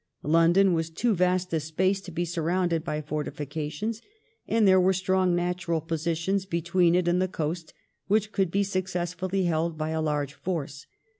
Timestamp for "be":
2.11-2.25, 8.49-8.63